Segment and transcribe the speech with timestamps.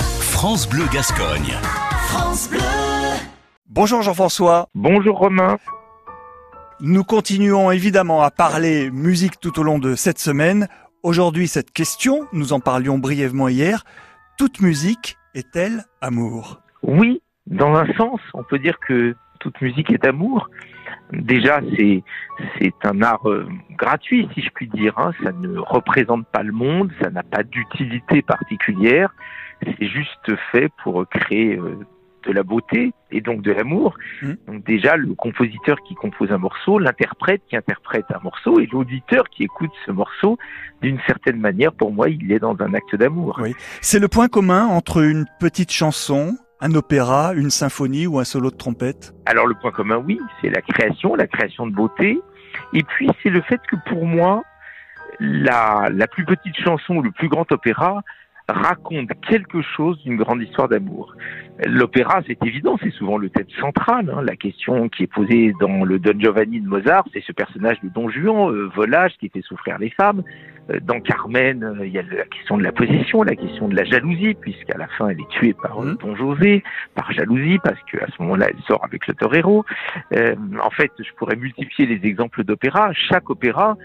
[0.00, 1.52] France Bleu Gascogne.
[2.08, 2.58] France Bleu.
[3.68, 4.68] Bonjour Jean-François.
[4.74, 5.58] Bonjour Romain.
[6.80, 10.68] Nous continuons évidemment à parler musique tout au long de cette semaine.
[11.02, 13.84] Aujourd'hui, cette question, nous en parlions brièvement hier.
[14.38, 16.60] Toute musique est-elle amour?
[16.82, 20.48] Oui, dans un sens, on peut dire que toute musique est amour.
[21.12, 22.02] Déjà, c'est
[22.58, 23.48] c'est un art euh,
[23.78, 24.98] gratuit, si je puis dire.
[24.98, 25.12] Hein.
[25.22, 29.14] Ça ne représente pas le monde, ça n'a pas d'utilité particulière.
[29.62, 31.78] C'est juste fait pour créer euh,
[32.26, 33.96] de la beauté et donc de l'amour.
[34.22, 34.32] Mm.
[34.46, 39.24] Donc déjà, le compositeur qui compose un morceau, l'interprète qui interprète un morceau et l'auditeur
[39.30, 40.38] qui écoute ce morceau,
[40.82, 43.38] d'une certaine manière, pour moi, il est dans un acte d'amour.
[43.42, 43.54] Oui.
[43.80, 48.50] C'est le point commun entre une petite chanson, un opéra, une symphonie ou un solo
[48.50, 49.14] de trompette?
[49.26, 52.20] Alors le point commun, oui, c'est la création, la création de beauté.
[52.72, 54.42] Et puis c'est le fait que pour moi,
[55.20, 58.02] la, la plus petite chanson ou le plus grand opéra
[58.48, 61.14] raconte quelque chose d'une grande histoire d'amour.
[61.66, 64.12] L'opéra, c'est évident, c'est souvent le thème central.
[64.14, 64.22] hein.
[64.22, 67.88] La question qui est posée dans le Don Giovanni de Mozart, c'est ce personnage de
[67.88, 70.22] Don Juan, euh, volage, qui fait souffrir les femmes.
[70.70, 73.74] Euh, dans Carmen, euh, il y a la question de la possession, la question de
[73.74, 75.96] la jalousie, puisqu'à la fin, elle est tuée par euh, Mhm.
[75.96, 76.62] Don José,
[76.94, 79.64] par jalousie, parce qu'à ce moment-là, elle sort avec le torero.
[80.12, 82.92] Euh, en fait, je pourrais multiplier les exemples d'opéra.
[82.92, 83.76] Chaque opéra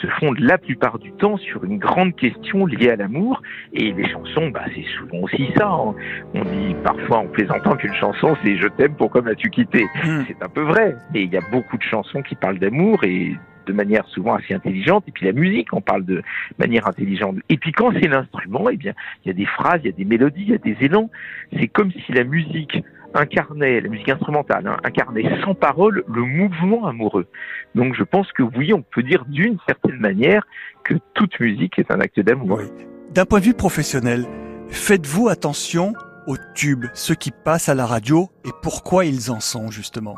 [0.00, 3.42] se fonde la plupart du temps sur une grande question liée à l'amour.
[3.72, 5.94] Et les chansons bah c'est souvent aussi ça hein.
[6.34, 9.84] on dit parfois en plaisantant qu'une chanson c'est je t'aime pourquoi m'as-tu quitté?
[10.04, 10.22] Hmm.
[10.26, 10.96] c'est un peu vrai.
[11.14, 13.34] Et il y a beaucoup de chansons qui parlent d'amour et
[13.66, 15.04] de manière souvent assez intelligente.
[15.08, 16.22] Et puis la musique en parle de
[16.58, 17.36] manière intelligente.
[17.48, 19.96] Et puis quand c'est l'instrument eh bien il y a des phrases il y a
[19.96, 21.10] des mélodies il y a des élans.
[21.58, 22.82] C'est comme si la musique
[23.14, 27.26] incarnait la musique instrumentale hein, incarnait sans parole le mouvement amoureux
[27.74, 30.46] donc je pense que oui, on peut dire d'une certaine manière
[30.84, 32.58] que toute musique est un acte d'amour.
[32.58, 32.64] Oui.
[33.12, 34.26] D'un point de vue professionnel,
[34.68, 35.92] faites-vous attention
[36.26, 40.16] aux tubes, ceux qui passent à la radio et pourquoi ils en sont justement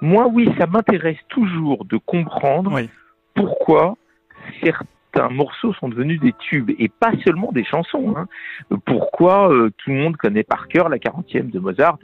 [0.00, 2.88] Moi, oui, ça m'intéresse toujours de comprendre Oui.
[3.34, 3.96] pourquoi
[4.62, 4.84] certains
[5.30, 8.14] morceaux sont devenus des tubes et pas seulement des chansons.
[8.16, 8.26] hein.
[8.84, 11.98] Pourquoi euh, tout le monde connaît par cœur la 40e de Mozart?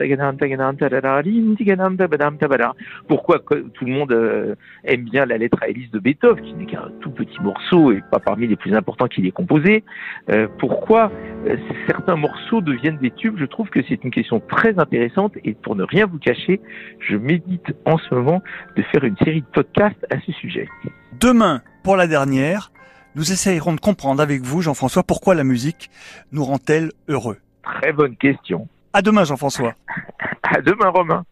[3.07, 6.65] Pourquoi tout le monde euh, aime bien la lettre à Élise de Beethoven, qui n'est
[6.65, 9.83] qu'un tout petit morceau et pas parmi les plus importants qu'il ait composé?
[10.29, 11.11] Euh, Pourquoi
[11.47, 13.37] euh, certains morceaux deviennent des tubes?
[13.39, 16.61] Je trouve que c'est une question très intéressante et pour ne rien vous cacher,
[16.99, 18.41] je médite en ce moment
[18.75, 20.67] de faire une série de podcasts à ce sujet.
[21.19, 22.71] Demain, pour la dernière,
[23.15, 25.89] nous essayerons de comprendre avec vous, Jean-François, pourquoi la musique
[26.31, 27.37] nous rend-elle heureux.
[27.63, 28.67] Très bonne question.
[28.93, 29.73] À demain, Jean-François.
[30.51, 31.23] À demain, Romain.